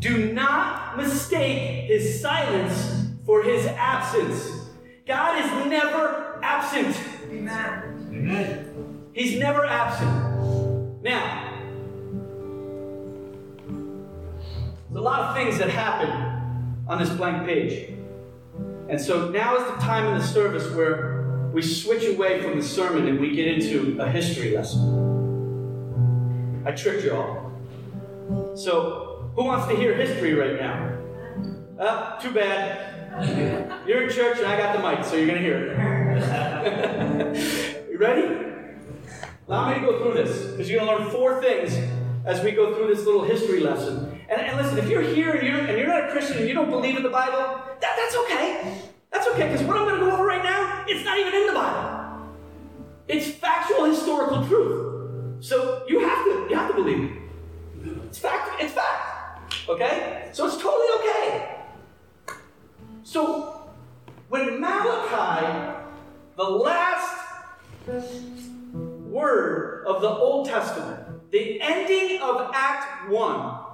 [0.00, 4.66] Do not mistake his silence for his absence.
[5.06, 6.96] God is never absent.
[7.30, 8.08] Amen.
[8.10, 9.08] Amen.
[9.14, 11.02] He's never absent.
[11.02, 11.55] Now,
[14.88, 16.10] There's a lot of things that happen
[16.86, 17.90] on this blank page.
[18.88, 22.64] And so now is the time in the service where we switch away from the
[22.64, 25.02] sermon and we get into a history lesson.
[26.64, 27.52] I tricked you all.
[28.56, 30.92] So, who wants to hear history right now?
[31.78, 32.94] Uh, too bad.
[33.86, 37.86] You're in church and I got the mic, so you're going to hear it.
[37.90, 38.46] you ready?
[39.48, 41.78] Allow me to go through this because you're going to learn four things
[42.24, 44.05] as we go through this little history lesson.
[44.28, 46.54] And, and listen, if you're here and you're, and you're not a Christian and you
[46.54, 48.82] don't believe in the Bible, that, that's okay.
[49.12, 51.46] That's okay, because what I'm going to go over right now, it's not even in
[51.46, 52.26] the Bible.
[53.08, 55.44] It's factual historical truth.
[55.44, 57.22] So you have to, you have to believe it.
[58.06, 59.68] It's fact, it's fact.
[59.68, 60.28] Okay?
[60.32, 61.56] So it's totally okay.
[63.04, 63.70] So
[64.28, 65.78] when Malachi,
[66.36, 67.22] the last
[68.72, 73.65] word of the Old Testament, the ending of Act 1,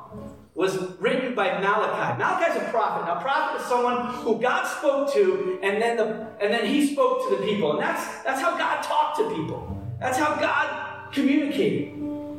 [0.54, 2.18] was written by Malachi.
[2.18, 3.06] Malachi is a prophet.
[3.06, 7.28] Now, prophet is someone who God spoke to, and then the and then he spoke
[7.28, 7.72] to the people.
[7.72, 9.78] And that's that's how God talked to people.
[9.98, 11.94] That's how God communicated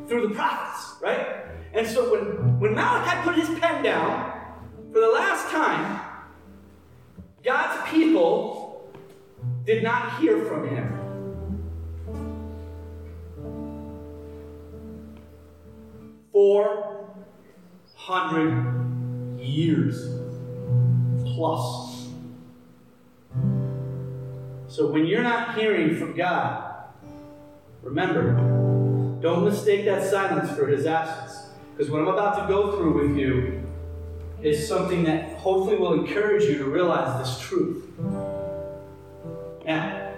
[0.08, 1.44] through the prophets, right?
[1.72, 4.32] And so when, when Malachi put his pen down
[4.92, 6.00] for the last time,
[7.42, 8.92] God's people
[9.64, 11.00] did not hear from him.
[16.32, 17.03] Four
[18.06, 20.10] hundred years
[21.24, 22.08] plus.
[24.68, 26.74] So when you're not hearing from God,
[27.82, 28.34] remember,
[29.22, 31.48] don't mistake that silence for his absence.
[31.72, 33.62] Because what I'm about to go through with you
[34.42, 37.88] is something that hopefully will encourage you to realize this truth.
[39.64, 40.12] Now,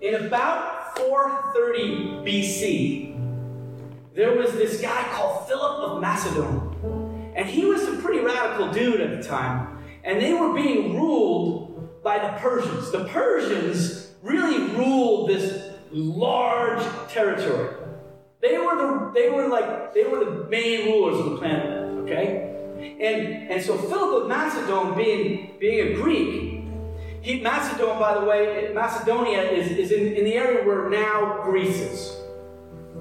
[0.00, 3.14] in about 430 BC,
[4.14, 6.73] there was this guy called Philip of Macedon.
[7.44, 9.84] And he was a pretty radical dude at the time.
[10.02, 12.90] And they were being ruled by the Persians.
[12.90, 17.76] The Persians really ruled this large territory.
[18.40, 21.68] They were the they were like they were the main rulers of the planet,
[22.04, 22.56] okay?
[22.78, 26.64] And and so Philip of Macedon being being a Greek,
[27.20, 31.76] he Macedon, by the way, Macedonia is, is in, in the area where now Greece
[31.76, 32.16] is.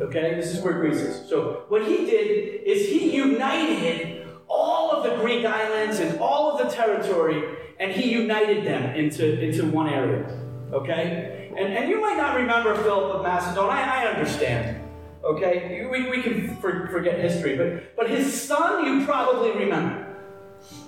[0.02, 1.30] Okay, this is where Greece is.
[1.30, 6.66] So what he did is he united all of the Greek islands and all of
[6.66, 10.40] the territory, and he united them into, into one area.
[10.72, 11.52] Okay?
[11.58, 13.66] And, and you might not remember Philip of Macedon.
[13.66, 14.82] I, I understand.
[15.24, 15.88] Okay?
[15.90, 20.16] We, we can for, forget history, but, but his son you probably remember.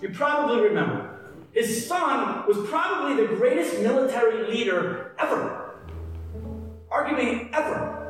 [0.01, 1.11] You probably remember.
[1.51, 5.79] His son was probably the greatest military leader ever.
[6.91, 8.01] Arguably ever.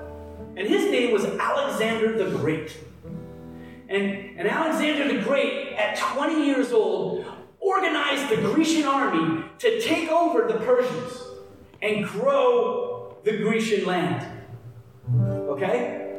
[0.57, 2.75] And his name was Alexander the Great.
[3.87, 7.25] And, and Alexander the Great, at 20 years old,
[7.59, 11.21] organized the Grecian army to take over the Persians
[11.81, 14.25] and grow the Grecian land.
[15.49, 16.17] Okay?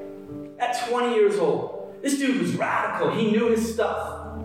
[0.58, 1.96] At 20 years old.
[2.02, 3.10] This dude was radical.
[3.10, 4.38] He knew his stuff.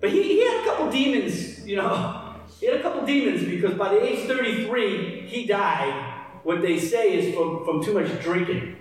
[0.00, 2.18] But he, he had a couple demons, you know.
[2.60, 6.22] He had a couple demons because by the age 33, he died.
[6.44, 8.76] What they say is from, from too much drinking.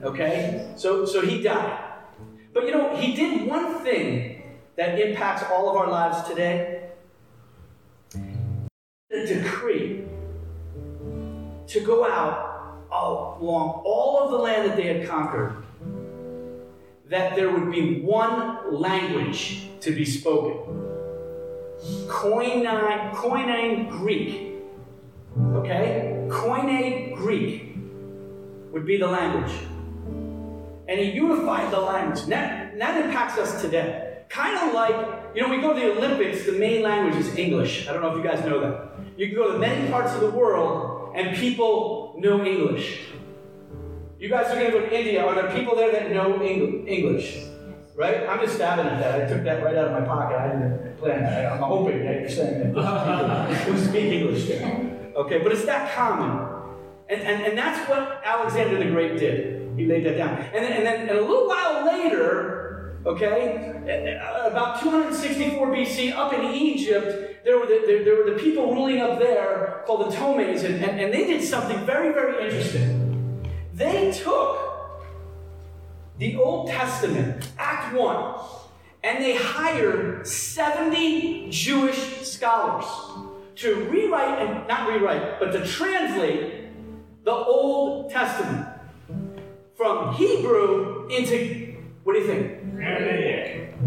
[0.00, 0.72] Okay?
[0.76, 1.89] So, so he died.
[2.52, 4.42] But you know, he did one thing
[4.76, 6.90] that impacts all of our lives today
[9.12, 10.04] a decree
[11.66, 12.50] to go out
[12.90, 15.56] along all of the land that they had conquered,
[17.08, 20.86] that there would be one language to be spoken.
[22.06, 22.64] Koine,
[23.12, 24.54] Koine Greek.
[25.54, 26.26] Okay?
[26.28, 27.76] Koine Greek
[28.72, 29.52] would be the language
[30.90, 32.24] and he unified the language.
[32.24, 34.24] And that, and that impacts us today.
[34.28, 34.94] Kind of like,
[35.36, 37.88] you know, we go to the Olympics, the main language is English.
[37.88, 38.90] I don't know if you guys know that.
[39.16, 43.02] You can go to many parts of the world and people know English.
[44.18, 45.24] You guys are going to go to India.
[45.24, 47.44] Are there people there that know English?
[47.94, 48.28] Right?
[48.28, 49.22] I'm just stabbing at that.
[49.22, 50.38] I took that right out of my pocket.
[50.38, 51.52] I didn't plan that.
[51.52, 55.12] I'm hoping that you're saying that who speak English there.
[55.14, 56.48] Okay, but it's that common.
[57.08, 59.59] And, and, and that's what Alexander the Great did.
[59.80, 60.36] He laid that down.
[60.36, 63.72] And then, and then and a little while later, okay,
[64.44, 69.00] about 264 BC, up in Egypt, there were the, there, there were the people ruling
[69.00, 73.50] up there called the Ptolemies, and, and, and they did something very, very interesting.
[73.72, 74.58] They took
[76.18, 78.34] the Old Testament, Act 1,
[79.02, 82.84] and they hired 70 Jewish scholars
[83.56, 86.66] to rewrite, and not rewrite, but to translate
[87.24, 88.66] the Old Testament
[89.80, 92.82] from Hebrew into, what do you think?
[92.82, 93.80] Aramaic.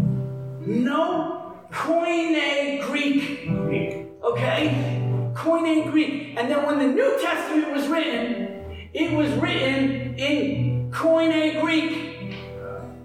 [0.66, 3.46] No, Koine Greek.
[3.46, 4.08] Greek.
[4.24, 5.00] Okay?
[5.34, 6.34] Koine Greek.
[6.36, 12.42] And then when the New Testament was written, it was written in Koine Greek.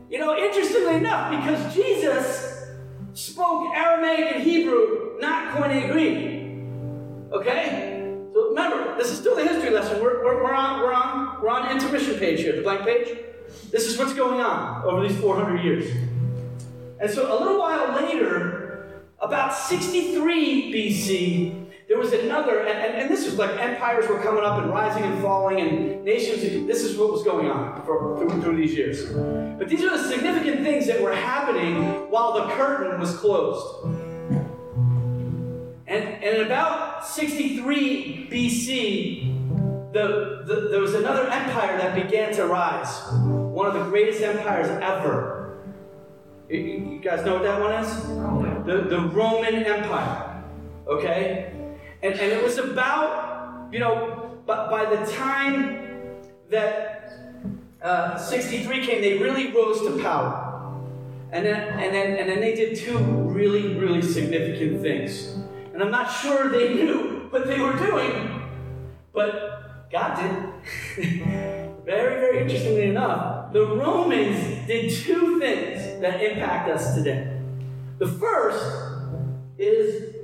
[0.10, 2.66] You know, interestingly enough, because Jesus
[3.14, 7.34] spoke Aramaic and Hebrew, not Koine Greek.
[7.34, 7.89] Okay?
[8.48, 10.02] Remember, this is still the history lesson.
[10.02, 13.18] We're, we're, we're, on, we're, on, we're on intermission page here, the blank page.
[13.72, 15.90] This is what's going on over these 400 years.
[17.00, 23.10] And so a little while later, about 63 BC, there was another, and, and, and,
[23.10, 26.98] this was like empires were coming up and rising and falling, and nations, this is
[26.98, 29.06] what was going on for, through, through these years.
[29.58, 34.09] But these are the significant things that were happening while the curtain was closed.
[35.90, 42.46] And, and in about 63 BC, the, the, there was another empire that began to
[42.46, 43.12] rise.
[43.24, 45.58] One of the greatest empires ever.
[46.48, 48.04] You guys know what that one is?
[48.68, 50.44] The, the Roman Empire.
[50.88, 51.54] Okay?
[52.04, 56.22] And, and it was about, you know, but by the time
[56.52, 57.14] that
[57.82, 60.46] uh, 63 came, they really rose to power.
[61.32, 65.36] And then, and, then, and then they did two really, really significant things.
[65.80, 68.42] And I'm not sure they knew what they were doing,
[69.14, 71.06] but God did.
[71.86, 77.40] very, very interestingly enough, the Romans did two things that impact us today.
[77.98, 78.62] The first
[79.58, 80.16] is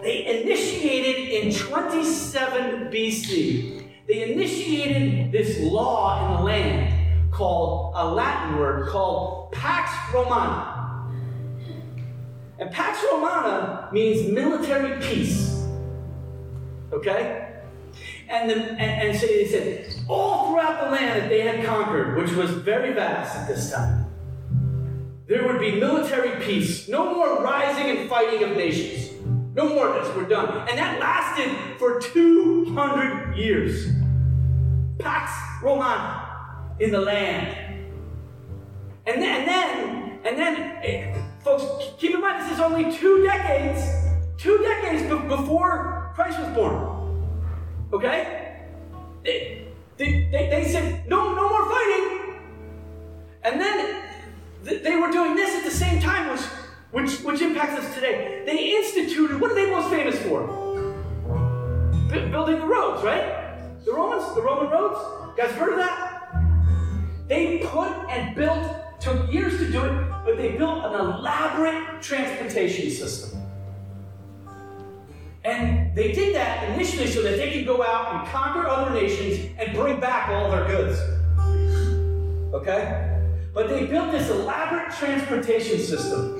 [0.00, 8.60] they initiated in 27 BC, they initiated this law in the land called a Latin
[8.60, 10.69] word called Pax Romana.
[12.60, 15.66] And Pax Romana means military peace.
[16.92, 17.46] Okay?
[18.28, 22.18] And, the, and, and so they said, all throughout the land that they had conquered,
[22.18, 24.06] which was very vast at this time,
[25.26, 26.86] there would be military peace.
[26.86, 29.10] No more rising and fighting of nations.
[29.54, 30.14] No more of this.
[30.14, 30.68] We're done.
[30.68, 33.90] And that lasted for 200 years.
[34.98, 35.32] Pax
[35.62, 37.56] Romana in the land.
[39.06, 41.64] And then, and then, and then, eh, folks,
[41.98, 43.80] keep in mind this is only two decades,
[44.36, 46.74] two decades before Christ was born.
[47.92, 48.58] Okay?
[49.24, 49.66] They,
[49.96, 52.40] they, they, they said, no, no more fighting.
[53.42, 54.02] And then
[54.64, 56.40] th- they were doing this at the same time, which,
[56.90, 58.42] which, which impacts us today.
[58.46, 60.46] They instituted, what are they most famous for?
[62.10, 63.84] B- building the roads, right?
[63.84, 64.98] The Romans, the Roman roads.
[65.36, 66.34] You guys heard of that?
[67.28, 72.90] They put and built, took years to do it, but they built an elaborate transportation
[72.90, 73.40] system.
[75.42, 79.54] And they did that initially so that they could go out and conquer other nations
[79.58, 81.00] and bring back all their goods.
[82.52, 83.22] Okay?
[83.54, 86.36] But they built this elaborate transportation system.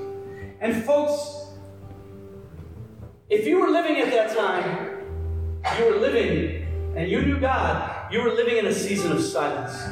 [0.61, 1.55] And folks,
[3.31, 4.99] if you were living at that time,
[5.79, 9.89] you were living and you knew God, you were living in a season of silence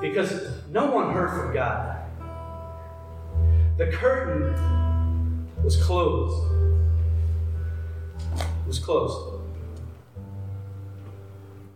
[0.00, 1.96] because no one heard from God.
[3.76, 6.52] The curtain was closed.
[8.36, 9.42] It was closed.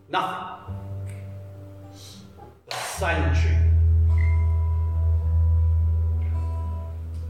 [0.07, 0.75] Nothing.
[2.69, 3.57] Silent tree.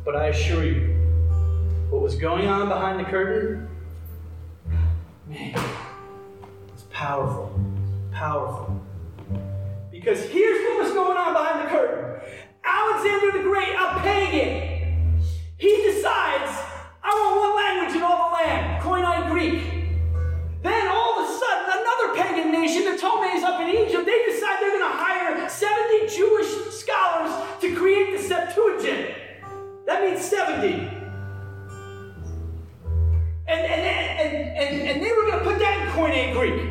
[0.04, 0.94] But I assure you,
[1.90, 3.68] what was going on behind the curtain,
[5.28, 5.60] man,
[6.74, 7.60] it's powerful.
[8.12, 8.80] Powerful.
[10.06, 12.22] Because here's what was going on behind the curtain
[12.64, 15.20] Alexander the Great, a pagan,
[15.58, 16.54] he decides,
[17.02, 19.64] I want one language in all the land, Koine Greek.
[20.62, 24.62] Then all of a sudden, another pagan nation, the Ptolemies up in Egypt, they decide
[24.62, 29.10] they're going to hire 70 Jewish scholars to create the Septuagint.
[29.88, 30.68] That means 70.
[33.48, 36.62] And, and, and, and, and they were going to put that in Koine Greek.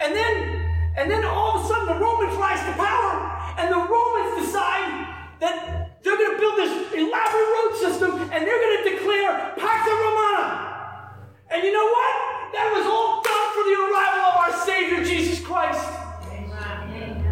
[0.00, 0.57] And then
[0.98, 3.14] and then all of a sudden the Romans rise to power,
[3.56, 8.62] and the Romans decide that they're going to build this elaborate road system, and they're
[8.66, 11.14] going to declare Pax Romana.
[11.50, 12.14] And you know what?
[12.52, 15.86] That was all done for the arrival of our Savior Jesus Christ.
[16.34, 17.24] Amen.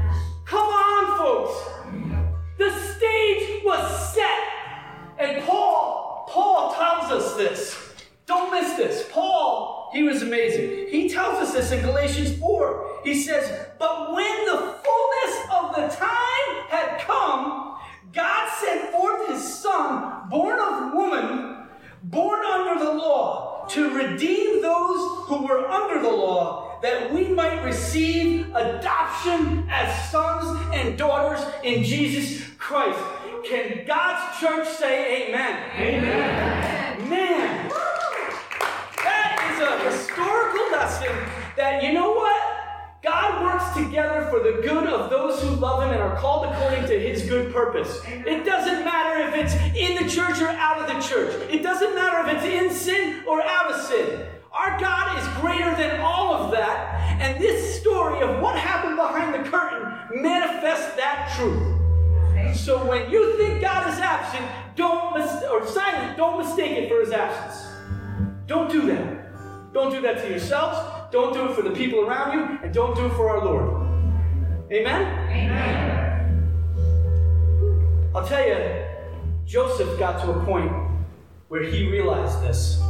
[0.45, 1.76] Come on, folks.
[61.27, 62.57] That truth.
[62.57, 64.47] So when you think God is absent,
[64.77, 67.67] don't mis- or silent, don't mistake it for His absence.
[68.47, 69.73] Don't do that.
[69.73, 70.79] Don't do that to yourselves.
[71.13, 73.87] Don't do it for the people around you, and don't do it for our Lord.
[74.73, 75.03] Amen?
[75.31, 76.13] Amen.
[78.15, 78.85] I'll tell you,
[79.45, 80.73] Joseph got to a point
[81.49, 82.83] where he realized this.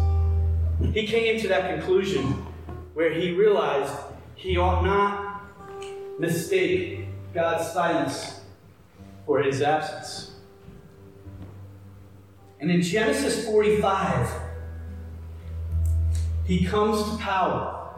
[0.92, 2.46] He came to that conclusion
[2.94, 3.92] where he realized
[4.34, 5.42] he ought not
[6.18, 7.05] mistake
[7.36, 8.40] God's silence
[9.26, 10.36] for his absence.
[12.58, 14.30] And in Genesis 45,
[16.46, 17.94] he comes to power.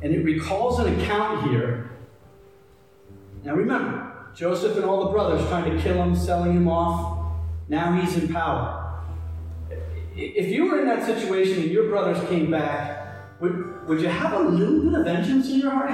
[0.00, 1.90] And it recalls an account here.
[3.42, 7.32] Now remember, Joseph and all the brothers trying to kill him, selling him off.
[7.68, 9.00] Now he's in power.
[10.14, 14.32] If you were in that situation and your brothers came back, would, would you have
[14.32, 15.90] a little bit of vengeance in your heart?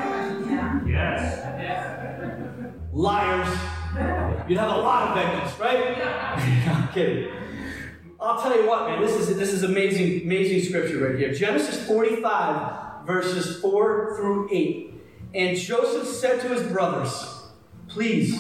[0.47, 0.81] Yeah.
[0.87, 2.59] Yes.
[2.93, 3.49] Liars.
[4.49, 5.99] You'd have a lot of vengeance, right?
[6.69, 7.33] I'm kidding.
[8.21, 11.33] I'll tell you what, man, this is this is amazing, amazing scripture right here.
[11.33, 14.95] Genesis 45, verses 4 through 8.
[15.35, 17.43] And Joseph said to his brothers,
[17.87, 18.39] Please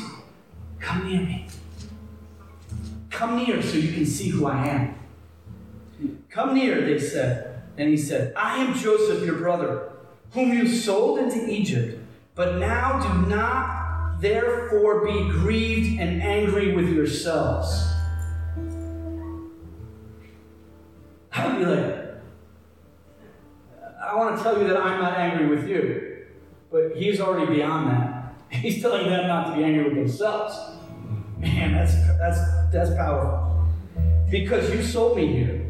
[0.81, 1.47] come near me.
[3.11, 4.95] Come near so you can see who I am.
[6.29, 7.48] Come near, they said.
[7.79, 9.93] And he said, I am Joseph, your brother,
[10.33, 12.03] whom you sold into Egypt.
[12.35, 17.87] But now do not therefore be grieved and angry with yourselves.
[21.33, 21.99] I'd be like,
[24.01, 26.27] I want to tell you that I'm not angry with you.
[26.73, 28.35] But he's already beyond that.
[28.51, 30.55] He's telling them not to be angry with themselves.
[31.39, 32.39] Man, that's that's
[32.73, 33.67] that's powerful.
[34.31, 35.67] Because you sold me here.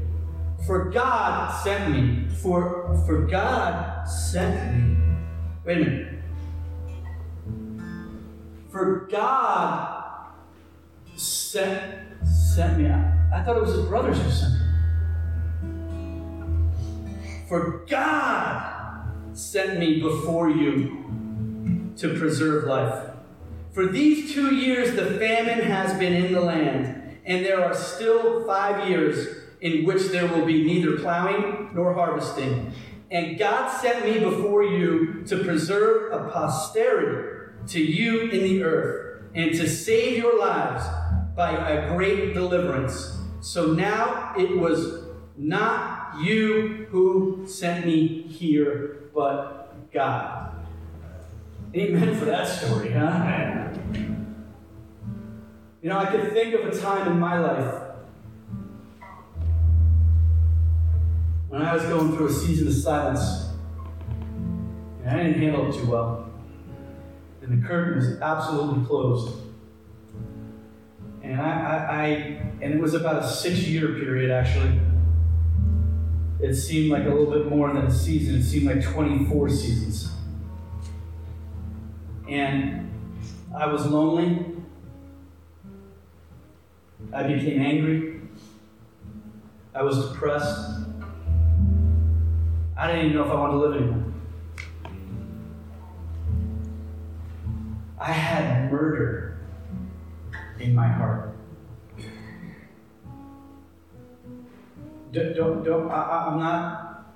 [0.67, 2.29] For God sent me.
[2.43, 4.97] For for God sent me.
[5.65, 6.23] Wait a minute.
[8.71, 10.33] For God
[11.17, 12.89] sent sent me.
[12.89, 14.59] I, I thought it was his brothers who sent me.
[17.49, 23.11] For God sent me before you to preserve life.
[23.73, 28.45] For these two years the famine has been in the land, and there are still
[28.45, 32.73] five years in which there will be neither plowing nor harvesting.
[33.11, 37.37] And God sent me before you to preserve a posterity
[37.69, 40.85] to you in the earth, and to save your lives
[41.37, 43.19] by a great deliverance.
[43.41, 45.05] So now it was
[45.37, 50.55] not you who sent me here, but God.
[51.75, 53.69] Amen for that story, huh?
[55.83, 57.88] You know, I could think of a time in my life
[61.49, 63.49] when I was going through a season of silence,
[65.05, 66.30] and I didn't handle it too well.
[67.42, 69.34] And the curtain was absolutely closed.
[71.22, 72.07] And I, I, I
[72.61, 74.78] and it was about a six-year period actually.
[76.40, 78.36] It seemed like a little bit more than a season.
[78.36, 80.12] It seemed like 24 seasons.
[82.28, 82.90] And
[83.57, 84.46] I was lonely.
[87.12, 88.20] I became angry.
[89.74, 90.88] I was depressed.
[92.79, 94.05] I didn't even know if I wanted to live anymore.
[97.99, 99.41] I had murder
[100.61, 101.35] in my heart.
[105.11, 107.14] Don't, don't, don't I, am not,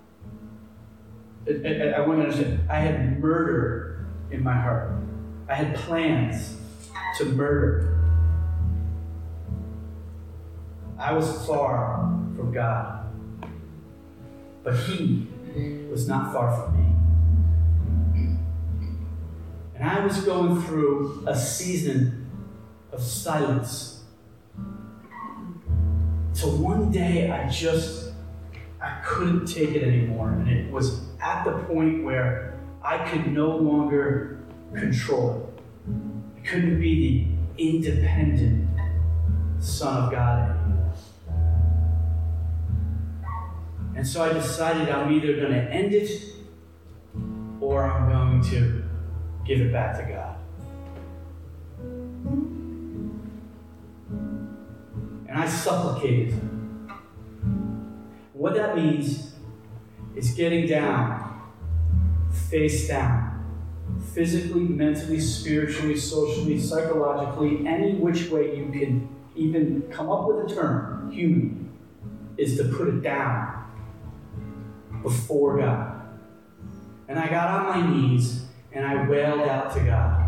[1.47, 4.97] I, I, I want you to understand, I had murder in my heart.
[5.49, 6.57] I had plans
[7.19, 8.01] to murder.
[10.99, 11.99] I was far
[12.35, 13.07] from God,
[14.65, 15.29] but He
[15.91, 16.93] was not far from me.
[19.75, 22.31] And I was going through a season
[22.93, 24.05] of silence.
[26.35, 28.13] Till one day I just
[28.81, 30.31] I couldn't take it anymore.
[30.31, 34.41] And it was at the point where I could no longer
[34.75, 35.53] control.
[35.87, 36.43] It.
[36.43, 38.69] I couldn't be the independent
[39.61, 40.62] son of God
[43.95, 46.11] And so I decided I'm either going to end it
[47.61, 48.83] or I'm going to
[49.47, 50.37] give it back to God.
[55.29, 56.35] And I supplicated.
[58.33, 59.35] What that means
[60.17, 61.41] is getting down,
[62.51, 63.45] face down,
[64.13, 70.55] physically, mentally, spiritually, socially, psychologically, any which way you can even come up with a
[70.55, 71.71] term, human,
[72.37, 73.62] is to put it down
[75.03, 76.03] before God.
[77.09, 80.23] And I got on my knees and I wailed out to God.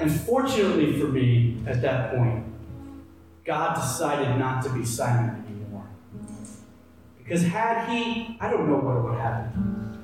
[0.00, 2.44] And fortunately for me, at that point,
[3.44, 5.86] God decided not to be silent anymore.
[7.18, 9.98] Because had He, I don't know what would happen.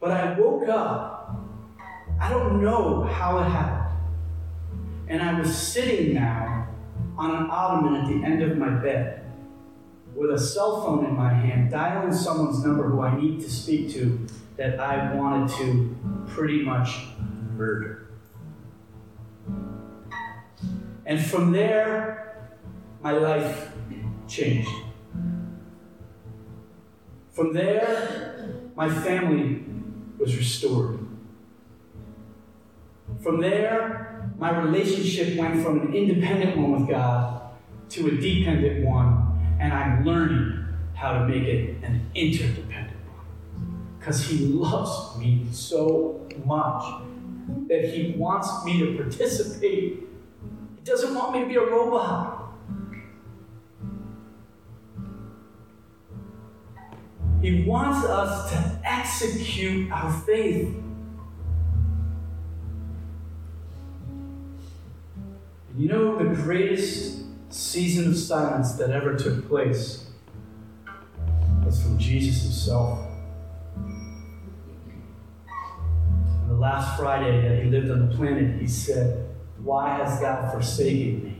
[0.00, 1.36] But I woke up.
[2.20, 3.96] I don't know how it happened.
[5.08, 6.47] And I was sitting now
[7.18, 9.24] on an ottoman at the end of my bed
[10.14, 13.92] with a cell phone in my hand, dialing someone's number who I need to speak
[13.92, 15.96] to that I wanted to
[16.28, 17.06] pretty much
[17.54, 18.08] murder.
[21.06, 22.50] And from there,
[23.02, 23.70] my life
[24.26, 24.70] changed.
[27.32, 29.64] From there, my family
[30.18, 30.98] was restored.
[33.22, 34.07] From there,
[34.38, 37.42] my relationship went from an independent one with God
[37.90, 40.64] to a dependent one, and I'm learning
[40.94, 43.96] how to make it an interdependent one.
[43.98, 47.02] Because He loves me so much
[47.66, 50.06] that He wants me to participate.
[50.76, 52.52] He doesn't want me to be a robot.
[57.40, 60.74] He wants us to execute our faith.
[65.78, 67.20] You know, the greatest
[67.50, 70.06] season of silence that ever took place
[71.64, 72.98] was from Jesus himself.
[73.76, 74.48] On
[76.48, 79.28] the last Friday that he lived on the planet, he said,
[79.62, 81.36] Why hast thou forsaken me?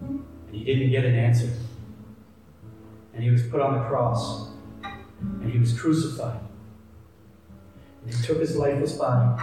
[0.00, 1.50] And he didn't get an answer.
[3.12, 4.48] And he was put on the cross.
[5.20, 6.40] And he was crucified.
[8.02, 9.42] And he took his lifeless body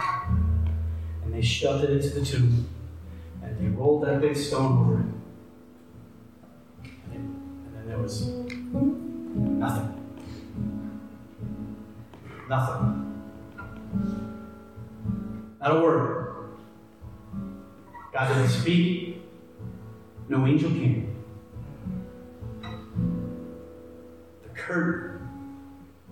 [1.30, 2.68] and they shoved it into the tomb
[3.40, 5.06] and they rolled that big stone over it.
[7.12, 9.96] And, then there was nothing.
[12.48, 13.22] Nothing.
[15.60, 16.50] Not a word.
[18.12, 19.22] God didn't speak.
[20.28, 21.14] No angel came.
[22.60, 25.28] The curtain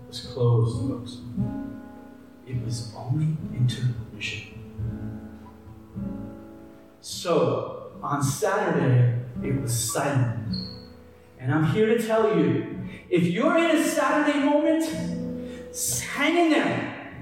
[0.06, 1.16] was closed, folks.
[2.46, 4.07] It was only intermission.
[7.10, 10.54] So, on Saturday, it was silent.
[11.38, 14.84] And I'm here to tell you if you're in a Saturday moment,
[16.04, 17.14] hang in there.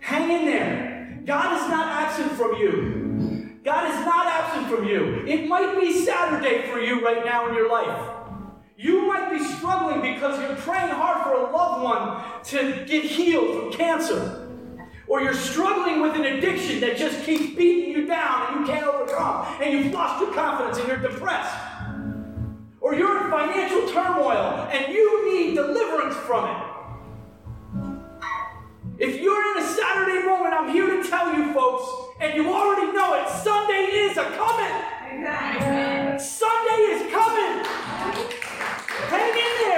[0.00, 1.22] Hang in there.
[1.24, 3.58] God is not absent from you.
[3.64, 5.24] God is not absent from you.
[5.26, 8.10] It might be Saturday for you right now in your life.
[8.76, 13.56] You might be struggling because you're praying hard for a loved one to get healed
[13.56, 14.49] from cancer.
[15.10, 18.86] Or you're struggling with an addiction that just keeps beating you down and you can't
[18.86, 19.60] overcome.
[19.60, 21.52] And you've lost your confidence and you're depressed.
[22.80, 26.62] Or you're in financial turmoil and you need deliverance from it.
[29.00, 31.90] If you're in a Saturday moment, I'm here to tell you folks,
[32.20, 34.74] and you already know it, Sunday is a coming.
[35.10, 36.20] Amen.
[36.20, 37.64] Sunday is coming.
[39.10, 39.69] Hang in there.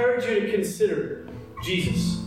[0.00, 1.28] Encourage you to consider
[1.62, 2.19] Jesus.